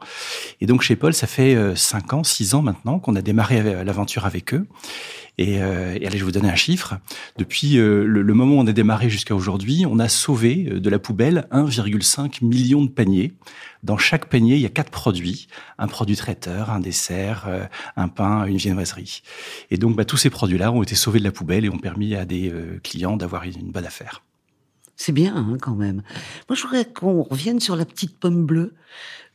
Et 0.61 0.65
donc 0.65 0.83
chez 0.83 0.95
Paul, 0.95 1.13
ça 1.13 1.27
fait 1.27 1.57
5 1.75 2.13
euh, 2.13 2.17
ans, 2.17 2.23
6 2.23 2.53
ans 2.53 2.61
maintenant 2.61 2.99
qu'on 2.99 3.15
a 3.15 3.21
démarré 3.21 3.83
l'aventure 3.83 4.25
avec 4.25 4.53
eux. 4.53 4.65
Et, 5.37 5.61
euh, 5.61 5.97
et, 5.99 6.05
allez, 6.05 6.17
je 6.17 6.23
vais 6.23 6.25
vous 6.25 6.31
donner 6.31 6.49
un 6.49 6.55
chiffre. 6.55 6.99
Depuis 7.37 7.77
euh, 7.77 8.03
le, 8.05 8.33
moment 8.33 8.55
où 8.55 8.59
on 8.59 8.67
a 8.67 8.71
démarré 8.71 9.09
jusqu'à 9.09 9.35
aujourd'hui, 9.35 9.85
on 9.89 9.97
a 9.97 10.07
sauvé 10.07 10.67
euh, 10.69 10.79
de 10.79 10.89
la 10.89 10.99
poubelle 10.99 11.47
1,5 11.51 12.45
million 12.45 12.83
de 12.83 12.89
paniers. 12.89 13.33
Dans 13.81 13.97
chaque 13.97 14.25
panier, 14.25 14.55
il 14.55 14.61
y 14.61 14.65
a 14.65 14.69
quatre 14.69 14.91
produits 14.91 15.47
un 15.79 15.87
produit 15.87 16.15
traiteur, 16.15 16.69
un 16.69 16.79
dessert, 16.79 17.45
euh, 17.47 17.65
un 17.97 18.09
pain, 18.09 18.45
une 18.45 18.57
viennoiserie. 18.57 19.23
Et 19.71 19.77
donc, 19.77 19.95
bah, 19.95 20.05
tous 20.05 20.17
ces 20.17 20.29
produits-là 20.29 20.71
ont 20.71 20.83
été 20.83 20.93
sauvés 20.93 21.19
de 21.19 21.23
la 21.23 21.31
poubelle 21.31 21.65
et 21.65 21.69
ont 21.69 21.80
permis 21.80 22.15
à 22.15 22.25
des 22.25 22.53
clients 22.83 23.18
d'avoir 23.18 23.44
une, 23.44 23.71
bonne 23.71 23.85
affaire. 23.85 24.23
C'est 24.95 25.12
bien 25.12 25.35
hein, 25.35 25.57
quand 25.62 25.76
même. 25.76 26.04
Moi, 26.50 26.56
je 26.56 26.64
voudrais 26.64 26.85
qu'on 26.85 27.23
revienne 27.23 27.59
sur 27.59 27.76
la 27.76 27.85
petite 27.85 28.18
pomme 28.19 28.45
bleue. 28.45 28.73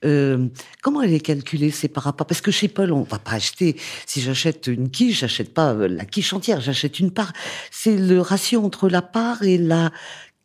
Euh, 0.04 0.46
comment 0.82 1.02
elle 1.02 1.12
est 1.12 1.20
calculée 1.20 1.70
C'est 1.70 1.88
par 1.88 2.04
rapport 2.04 2.26
parce 2.26 2.40
que 2.40 2.50
chez 2.50 2.68
Paul, 2.68 2.92
on 2.92 3.02
va 3.02 3.18
pas 3.18 3.32
acheter. 3.32 3.76
Si 4.06 4.20
j'achète 4.20 4.68
une 4.68 4.90
quiche, 4.90 5.20
j'achète 5.20 5.52
pas 5.52 5.72
euh, 5.72 5.88
la 5.88 6.04
quiche 6.04 6.32
entière, 6.32 6.60
j'achète 6.60 7.00
une 7.00 7.10
part. 7.10 7.32
C'est 7.70 7.96
le 7.96 8.20
ratio 8.20 8.64
entre 8.64 8.88
la 8.88 9.02
part 9.02 9.42
et 9.42 9.58
la 9.58 9.90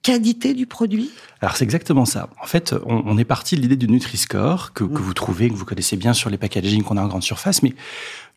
qualité 0.02 0.54
du 0.54 0.68
produit? 0.68 1.10
Alors 1.42 1.56
c'est 1.56 1.64
exactement 1.64 2.06
ça. 2.06 2.30
En 2.42 2.46
fait, 2.46 2.76
on, 2.86 3.18
est 3.18 3.24
parti 3.24 3.56
de 3.56 3.62
l'idée 3.62 3.78
du 3.78 3.88
Nutri-Score 3.88 4.74
que, 4.74 4.84
que, 4.84 5.02
vous 5.02 5.14
trouvez, 5.14 5.50
que 5.50 5.56
vous 5.56 5.66
connaissez 5.66 5.96
bien 5.96 6.14
sur 6.14 6.30
les 6.30 6.38
packaging 6.38 6.84
qu'on 6.84 6.98
a 6.98 7.02
en 7.02 7.08
grande 7.08 7.24
surface, 7.24 7.64
mais 7.64 7.74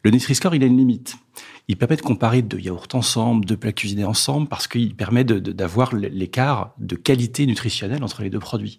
le 0.06 0.12
Nutri-Score, 0.12 0.54
il 0.54 0.62
a 0.62 0.66
une 0.66 0.78
limite. 0.78 1.16
Il 1.66 1.76
permet 1.76 1.96
de 1.96 2.02
comparer 2.02 2.40
deux 2.40 2.60
yaourts 2.60 2.86
ensemble, 2.92 3.44
deux 3.44 3.56
plats 3.56 3.72
cuisinés 3.72 4.04
ensemble, 4.04 4.46
parce 4.46 4.68
qu'il 4.68 4.94
permet 4.94 5.25
d'avoir 5.25 5.96
l'écart 5.96 6.75
de 6.78 6.94
qualité 6.94 7.44
nutritionnelle 7.44 8.04
entre 8.04 8.22
les 8.22 8.30
deux 8.30 8.38
produits. 8.38 8.78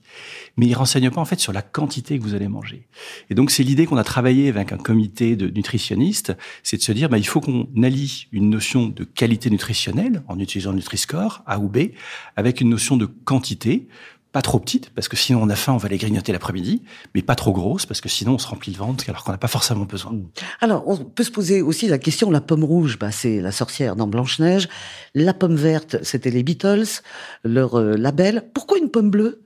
Mais 0.56 0.68
il 0.68 0.74
renseigne 0.74 1.12
pas 1.12 1.20
en 1.20 1.26
fait 1.26 1.42
sur 1.42 1.52
la 1.52 1.62
quantité 1.62 2.18
que 2.18 2.24
vous 2.24 2.34
allez 2.34 2.48
manger. 2.48 2.88
Et 3.30 3.36
donc 3.36 3.52
c'est 3.52 3.64
l'idée 3.64 3.86
qu'on 3.86 3.98
a 3.98 4.06
travaillé 4.06 4.48
avec 4.48 4.72
un 4.72 4.78
comité 4.78 5.36
de 5.36 5.50
nutritionnistes, 5.50 6.32
c'est 6.64 6.78
de 6.78 6.82
se 6.82 6.94
dire 6.94 7.10
bah, 7.10 7.18
il 7.18 7.28
faut 7.28 7.42
qu'on 7.42 7.68
allie 7.84 8.28
une 8.32 8.50
notion 8.50 8.88
de 8.88 9.04
qualité 9.04 9.50
nutritionnelle 9.50 10.24
en 10.30 10.40
utilisant 10.40 10.70
le 10.70 10.78
Nutri-Score 10.78 11.44
A 11.46 11.60
ou 11.60 11.68
B 11.68 11.90
avec 12.38 12.62
une 12.62 12.70
notion 12.70 12.96
de 12.96 13.06
quantité 13.06 13.90
pas 14.38 14.44
trop 14.44 14.60
petites, 14.60 14.92
parce 14.92 15.08
que 15.08 15.18
sinon 15.18 15.42
on 15.42 15.50
a 15.50 15.56
faim, 15.56 15.74
on 15.74 15.78
va 15.78 15.90
les 15.90 15.98
grignoter 15.98 16.32
l'après-midi, 16.32 16.84
mais 17.16 17.24
pas 17.24 17.34
trop 17.34 17.54
grosses, 17.54 17.88
parce 17.88 18.02
que 18.02 18.08
sinon 18.08 18.36
on 18.36 18.38
se 18.38 18.46
remplit 18.46 18.72
le 18.72 18.78
ventre, 18.78 19.04
alors 19.08 19.24
qu'on 19.24 19.32
n'a 19.32 19.40
pas 19.40 19.48
forcément 19.48 19.86
besoin. 19.86 20.12
Mmh. 20.12 20.28
Alors, 20.62 20.88
on 20.88 20.96
peut 20.98 21.24
se 21.24 21.32
poser 21.32 21.64
aussi 21.64 21.88
la 21.88 21.98
question, 21.98 22.30
la 22.30 22.40
pomme 22.40 22.64
rouge, 22.64 23.00
bah, 23.00 23.10
c'est 23.12 23.42
la 23.42 23.52
sorcière 23.52 23.96
dans 23.96 24.06
Blanche-Neige. 24.06 24.70
La 25.16 25.34
pomme 25.34 25.56
verte, 25.56 25.96
c'était 26.04 26.30
les 26.30 26.44
Beatles, 26.44 27.02
leur 27.44 27.80
euh, 27.80 27.98
label. 27.98 28.44
Pourquoi 28.54 28.78
une 28.78 28.92
pomme 28.92 29.10
bleue? 29.10 29.42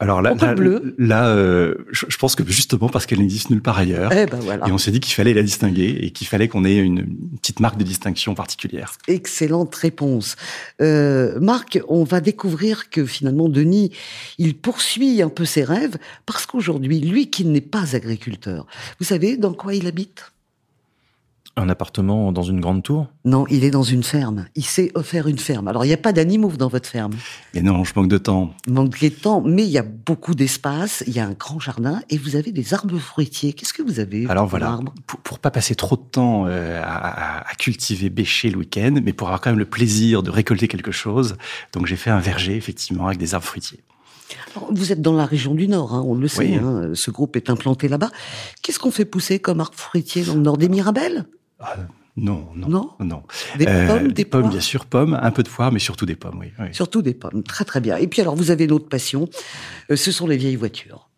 Alors 0.00 0.22
là, 0.22 0.34
là, 0.96 1.28
euh, 1.30 1.74
je, 1.90 2.16
pense 2.18 2.36
que 2.36 2.44
justement 2.46 2.88
parce 2.88 3.04
qu'elle 3.04 3.18
n'existe 3.18 3.50
nulle 3.50 3.62
part 3.62 3.78
ailleurs. 3.78 4.12
Eh 4.12 4.26
ben 4.26 4.38
voilà. 4.38 4.68
Et 4.68 4.70
on 4.70 4.78
s'est 4.78 4.92
dit 4.92 5.00
qu'il 5.00 5.12
fallait 5.12 5.34
la 5.34 5.42
distinguer 5.42 5.98
et 6.02 6.12
qu'il 6.12 6.28
fallait 6.28 6.46
qu'on 6.46 6.64
ait 6.64 6.76
une, 6.76 7.04
petite 7.38 7.58
marque 7.58 7.78
de 7.78 7.82
distinction 7.82 8.36
particulière. 8.36 8.92
Excellente 9.08 9.74
réponse. 9.74 10.36
Euh, 10.80 11.40
Marc, 11.40 11.80
on 11.88 12.04
va 12.04 12.20
découvrir 12.20 12.90
que 12.90 13.04
finalement 13.06 13.48
Denis, 13.48 13.90
il 14.38 14.56
poursuit 14.56 15.20
un 15.20 15.30
peu 15.30 15.44
ses 15.44 15.64
rêves 15.64 15.96
parce 16.26 16.46
qu'aujourd'hui, 16.46 17.00
lui 17.00 17.28
qui 17.28 17.44
n'est 17.44 17.60
pas 17.60 17.96
agriculteur, 17.96 18.66
vous 19.00 19.06
savez 19.06 19.36
dans 19.36 19.52
quoi 19.52 19.74
il 19.74 19.88
habite? 19.88 20.30
Un 21.58 21.68
appartement 21.68 22.32
dans 22.32 22.42
une 22.42 22.60
grande 22.60 22.82
tour 22.82 23.06
Non, 23.24 23.46
il 23.48 23.64
est 23.64 23.70
dans 23.70 23.82
une 23.82 24.02
ferme. 24.02 24.46
Il 24.54 24.64
s'est 24.64 24.90
offert 24.94 25.28
une 25.28 25.38
ferme. 25.38 25.68
Alors, 25.68 25.84
il 25.84 25.88
n'y 25.88 25.94
a 25.94 25.98
pas 25.98 26.12
d'animaux 26.12 26.52
dans 26.58 26.68
votre 26.68 26.88
ferme. 26.88 27.12
Mais 27.54 27.62
non, 27.62 27.84
je 27.84 27.92
manque 27.96 28.08
de 28.08 28.18
temps. 28.18 28.54
Manque 28.66 29.00
de 29.00 29.08
temps, 29.08 29.40
mais 29.40 29.64
il 29.64 29.70
y 29.70 29.78
a 29.78 29.82
beaucoup 29.82 30.34
d'espace, 30.34 31.04
il 31.06 31.12
y 31.14 31.20
a 31.20 31.26
un 31.26 31.32
grand 31.32 31.60
jardin 31.60 32.00
et 32.10 32.18
vous 32.18 32.36
avez 32.36 32.52
des 32.52 32.74
arbres 32.74 32.98
fruitiers. 32.98 33.52
Qu'est-ce 33.52 33.72
que 33.72 33.82
vous 33.82 34.00
avez 34.00 34.26
Alors 34.28 34.46
voilà, 34.46 34.78
pour, 35.06 35.20
pour 35.20 35.38
pas 35.38 35.50
passer 35.50 35.74
trop 35.74 35.96
de 35.96 36.02
temps 36.02 36.46
euh, 36.46 36.80
à, 36.82 37.54
cultiver, 37.58 38.10
bêcher 38.10 38.50
le 38.50 38.58
week-end, 38.58 38.94
mais 39.02 39.12
pour 39.12 39.28
avoir 39.28 39.40
quand 39.40 39.50
même 39.50 39.58
le 39.58 39.64
plaisir 39.64 40.22
de 40.22 40.30
récolter 40.30 40.68
quelque 40.68 40.92
chose, 40.92 41.36
donc 41.72 41.86
j'ai 41.86 41.96
fait 41.96 42.10
un 42.10 42.20
verger, 42.20 42.56
effectivement, 42.56 43.06
avec 43.06 43.18
des 43.18 43.34
arbres 43.34 43.46
fruitiers. 43.46 43.80
vous 44.70 44.92
êtes 44.92 45.02
dans 45.02 45.14
la 45.14 45.26
région 45.26 45.54
du 45.54 45.68
Nord, 45.68 45.94
hein, 45.94 46.02
on 46.06 46.14
le 46.14 46.28
sait, 46.28 46.54
hein, 46.54 46.90
ce 46.94 47.10
groupe 47.10 47.36
est 47.36 47.50
implanté 47.50 47.88
là-bas. 47.88 48.10
Qu'est-ce 48.62 48.78
qu'on 48.78 48.90
fait 48.90 49.04
pousser 49.04 49.38
comme 49.38 49.60
arbre 49.60 49.76
fruitier 49.76 50.24
dans 50.24 50.34
le 50.34 50.40
Nord? 50.40 50.58
Des 50.58 50.68
Mirabelles? 50.68 51.26
Ah, 51.60 51.76
non, 52.16 52.48
non, 52.56 52.90
non. 52.98 53.22
Des 53.56 53.66
euh, 53.66 53.86
pommes, 53.86 54.12
des, 54.12 54.24
pommes, 54.24 54.50
bien 54.50 54.60
sûr, 54.60 54.86
pommes, 54.86 55.18
un 55.20 55.30
peu 55.30 55.42
de 55.42 55.48
foire, 55.48 55.70
mais 55.70 55.78
surtout 55.78 56.04
des 56.04 56.16
pommes, 56.16 56.38
oui. 56.40 56.52
Surtout 56.72 57.00
des 57.00 57.14
pommes, 57.14 57.42
très 57.42 57.64
très 57.64 57.80
bien. 57.80 57.96
Et 57.96 58.08
puis 58.08 58.20
alors, 58.20 58.34
vous 58.34 58.50
avez 58.50 58.64
une 58.64 58.72
autre 58.72 58.88
passion, 58.88 59.28
euh, 59.90 59.96
ce 59.96 60.10
sont 60.10 60.26
les 60.26 60.36
vieilles 60.36 60.56
voitures. 60.56 61.08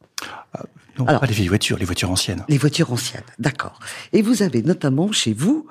Ah, 0.52 0.64
non, 0.98 1.06
pas 1.06 1.26
les 1.26 1.32
vieilles 1.32 1.48
voitures, 1.48 1.78
les 1.78 1.86
voitures 1.86 2.10
anciennes. 2.10 2.44
Les 2.48 2.58
voitures 2.58 2.92
anciennes, 2.92 3.24
d'accord. 3.38 3.80
Et 4.12 4.20
vous 4.20 4.42
avez 4.42 4.62
notamment 4.62 5.10
chez 5.12 5.32
vous 5.32 5.66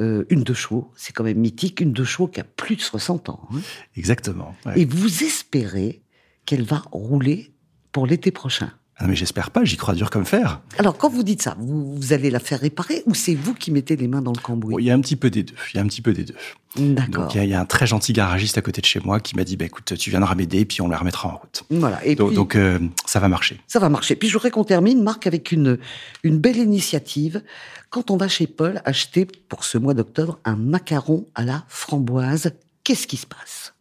euh, 0.00 0.24
une 0.30 0.42
de 0.42 0.54
chevaux, 0.54 0.90
c'est 0.96 1.12
quand 1.12 1.24
même 1.24 1.38
mythique, 1.38 1.80
une 1.80 1.92
de 1.92 2.02
chevaux 2.02 2.26
qui 2.26 2.40
a 2.40 2.44
plus 2.44 2.76
de 2.76 2.80
60 2.80 3.28
ans. 3.28 3.48
Hein. 3.52 3.58
Exactement. 3.96 4.56
Et 4.74 4.84
vous 4.84 5.22
espérez 5.22 6.02
qu'elle 6.44 6.64
va 6.64 6.82
rouler 6.90 7.52
pour 7.92 8.06
l'été 8.06 8.30
prochain 8.32 8.72
non 9.02 9.08
mais 9.08 9.16
j'espère 9.16 9.50
pas, 9.50 9.64
j'y 9.64 9.76
crois 9.76 9.94
dur 9.94 10.10
comme 10.10 10.24
fer. 10.24 10.60
Alors 10.78 10.96
quand 10.96 11.08
vous 11.08 11.24
dites 11.24 11.42
ça, 11.42 11.56
vous, 11.58 12.12
allez 12.12 12.30
la 12.30 12.38
faire 12.38 12.60
réparer 12.60 13.02
ou 13.06 13.14
c'est 13.14 13.34
vous 13.34 13.52
qui 13.52 13.72
mettez 13.72 13.96
les 13.96 14.06
mains 14.06 14.22
dans 14.22 14.32
le 14.32 14.40
cambouis? 14.40 14.76
Il 14.78 14.86
y 14.86 14.92
a 14.92 14.94
un 14.94 15.00
petit 15.00 15.16
peu 15.16 15.28
des 15.28 15.42
deux. 15.42 15.54
Il 15.74 15.76
y 15.76 15.80
a 15.80 15.82
un 15.82 15.88
petit 15.88 16.02
peu 16.02 16.12
des 16.12 16.22
deux. 16.22 16.36
D'accord. 16.76 17.24
Donc 17.24 17.34
il 17.34 17.44
y, 17.44 17.52
a 17.52 17.60
un 17.60 17.64
très 17.64 17.86
gentil 17.86 18.12
garagiste 18.12 18.56
à 18.58 18.62
côté 18.62 18.80
de 18.80 18.86
chez 18.86 19.00
moi 19.00 19.18
qui 19.18 19.34
m'a 19.34 19.42
dit 19.42 19.56
bah 19.56 19.64
écoute, 19.64 19.92
tu 19.98 20.10
viendras 20.10 20.36
m'aider 20.36 20.64
puis 20.64 20.82
on 20.82 20.88
la 20.88 20.96
remettra 20.98 21.28
en 21.28 21.36
route. 21.36 21.64
Voilà. 21.70 22.04
Et 22.04 22.14
donc, 22.14 22.32
donc 22.32 22.54
euh, 22.54 22.78
ça 23.04 23.18
va 23.18 23.28
marcher. 23.28 23.58
Ça 23.66 23.80
va 23.80 23.88
marcher. 23.88 24.14
Puis 24.14 24.28
je 24.28 24.34
voudrais 24.34 24.52
qu'on 24.52 24.62
termine, 24.62 25.02
Marc, 25.02 25.26
avec 25.26 25.50
une 25.50 25.78
une 26.22 26.38
belle 26.38 26.58
initiative. 26.58 27.42
Quand 27.90 28.12
on 28.12 28.16
va 28.16 28.28
chez 28.28 28.46
Paul 28.46 28.80
acheter 28.84 29.26
pour 29.48 29.64
ce 29.64 29.78
mois 29.78 29.94
d'octobre 29.94 30.38
un 30.44 30.54
macaron 30.54 31.26
à 31.34 31.42
la 31.42 31.64
framboise, 31.66 32.52
qu'est-ce 32.84 33.08
qui 33.08 33.16
se 33.16 33.26
passe? 33.26 33.74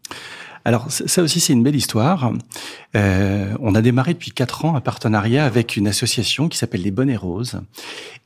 Alors 0.66 0.92
ça 0.92 1.22
aussi 1.22 1.40
c'est 1.40 1.54
une 1.54 1.64
belle 1.64 1.76
histoire. 1.76 2.32
Euh, 2.96 3.56
on 3.60 3.74
a 3.74 3.82
démarré 3.82 4.14
depuis 4.14 4.32
quatre 4.32 4.66
ans 4.66 4.76
un 4.76 4.82
partenariat 4.82 5.46
avec 5.46 5.78
une 5.78 5.88
association 5.88 6.50
qui 6.50 6.58
s'appelle 6.58 6.82
les 6.82 6.92
Bonnets 6.92 7.16
Roses. 7.16 7.62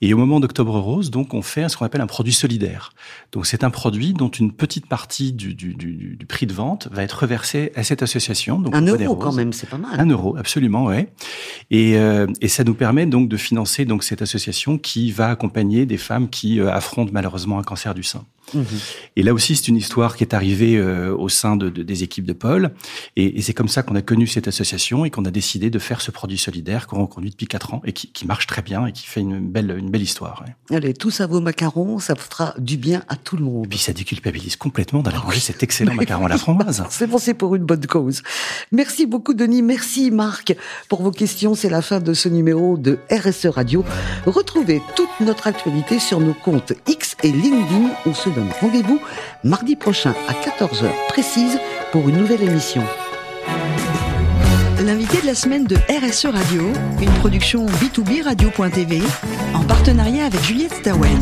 Et 0.02 0.14
au 0.14 0.18
moment 0.18 0.40
d'Octobre 0.40 0.78
Rose, 0.78 1.12
donc 1.12 1.34
on 1.34 1.42
fait 1.42 1.70
ce 1.70 1.78
qu'on 1.78 1.86
appelle 1.86 2.02
un 2.02 2.08
produit 2.08 2.34
solidaire. 2.34 2.92
Donc 3.32 3.46
c'est 3.46 3.64
un 3.64 3.70
produit 3.70 4.14
dont 4.14 4.30
une 4.30 4.52
petite 4.52 4.88
partie 4.88 5.34
du, 5.34 5.54
du, 5.54 5.74
du, 5.74 6.18
du, 6.18 6.26
prix 6.26 6.46
de 6.48 6.54
vente 6.54 6.90
va 6.92 7.04
être 7.04 7.20
reversée 7.20 7.72
à 7.76 7.84
cette 7.84 8.04
association. 8.04 8.60
Donc 8.60 8.76
un 8.76 8.82
euro 8.82 9.16
quand 9.16 9.34
même, 9.34 9.54
c'est 9.54 9.70
pas 9.70 9.78
mal. 9.78 10.00
Un 10.00 10.08
euro, 10.08 10.36
absolument, 10.36 10.86
ouais. 10.86 11.08
Et, 11.72 11.98
euh, 11.98 12.28
et 12.42 12.48
ça 12.48 12.64
nous 12.64 12.74
permet 12.74 13.06
donc 13.06 13.30
de 13.30 13.38
financer 13.38 13.86
donc 13.86 14.04
cette 14.04 14.22
association 14.22 14.78
qui 14.78 15.12
va 15.12 15.30
accompagner 15.30 15.86
des 15.86 15.98
femmes 15.98 16.30
qui 16.30 16.60
euh, 16.60 16.72
affrontent 16.72 17.12
malheureusement 17.14 17.60
un 17.60 17.64
cancer 17.64 17.94
du 17.94 18.04
sein. 18.04 18.26
Et 19.16 19.24
là 19.24 19.34
aussi, 19.34 19.56
c'est 19.56 19.68
une 19.68 19.76
histoire 19.76 20.16
qui 20.16 20.24
est 20.24 20.34
arrivée 20.34 20.78
euh, 20.78 21.16
au 21.16 21.30
sein 21.30 21.56
de, 21.56 21.70
des 21.70 22.04
équipes 22.04 22.26
de 22.26 22.34
Paul. 22.34 22.74
Et, 23.16 23.42
c'est 23.42 23.54
comme 23.54 23.68
ça 23.68 23.84
qu'on 23.84 23.96
a 23.96 24.02
connu 24.02 24.28
cette 24.28 24.48
association 24.48 25.06
et 25.06 25.10
qu'on 25.10 25.26
a 25.26 25.32
décidé 25.32 25.70
de 25.70 25.80
faire 25.80 26.02
ce 26.02 26.12
produit 26.12 26.38
solidaire 26.38 26.88
qu'on 26.88 27.02
reconduit 27.02 27.30
depuis 27.30 27.48
quatre 27.48 27.74
ans 27.74 27.82
et 27.86 27.94
qui, 27.94 28.26
marche 28.26 28.48
très 28.48 28.64
bien 28.64 28.88
et 28.88 28.92
qui 28.92 29.06
fait 29.06 29.20
une 29.22 29.40
belle, 29.40 29.76
une 29.78 29.92
belle 29.92 30.02
histoire. 30.02 30.44
Allez, 30.72 30.94
tout 30.94 31.12
ça 31.12 31.28
vos 31.28 31.42
macarons, 31.42 32.00
ça 32.00 32.16
fera 32.16 32.56
du 32.58 32.78
bien 32.78 33.04
à 33.08 33.16
tout 33.16 33.38
le 33.38 33.44
monde. 33.44 33.66
Et 33.66 33.70
puis 33.70 33.78
ça 33.78 33.94
déculpabilise 33.94 34.56
complètement 34.56 35.04
d'aller 35.04 35.20
manger 35.20 35.40
cet 35.40 35.62
excellent 35.62 35.94
macaron 35.96 36.26
à 36.26 36.30
la 36.30 36.38
framboise. 36.38 36.84
c'est 36.90 37.08
bon, 37.08 37.20
c'est 37.20 37.36
pour 37.36 37.56
une 37.56 37.66
bonne 37.66 37.86
cause. 37.86 38.24
Merci 38.72 39.06
beaucoup, 39.06 39.34
Denis. 39.34 39.62
Merci, 39.62 40.10
Marc, 40.10 40.56
pour 40.90 41.04
vos 41.04 41.12
questions. 41.12 41.54
C'est 41.54 41.70
la 41.70 41.82
fin 41.82 42.00
de 42.00 42.14
ce 42.14 42.30
numéro 42.30 42.78
de 42.78 42.98
RSE 43.12 43.48
Radio. 43.48 43.86
Retrouvez 44.26 44.82
toute 44.96 45.10
notre 45.20 45.48
actualité 45.48 46.00
sur 46.00 46.20
nos 46.20 46.34
comptes 46.34 46.74
X 46.88 47.16
et 47.24 47.32
LinkedIn. 47.32 47.92
On 48.06 48.14
se 48.14 48.30
donne 48.36 48.50
rendez-vous 48.60 49.00
mardi 49.44 49.76
prochain 49.76 50.14
à 50.28 50.34
14h 50.34 50.90
précise 51.08 51.58
pour 51.92 52.08
une 52.10 52.18
nouvelle 52.18 52.44
émission. 52.44 52.84
L'invité 54.84 55.22
de 55.22 55.26
la 55.26 55.36
semaine 55.36 55.64
de 55.64 55.78
RSE 55.90 56.26
Radio, 56.26 56.72
une 57.02 57.14
production 57.20 57.66
B2B 57.66 58.24
Radio.tv 58.24 59.02
en 59.54 59.64
partenariat 59.64 60.26
avec 60.26 60.44
Juliette 60.44 60.74
Stawen. 60.74 61.18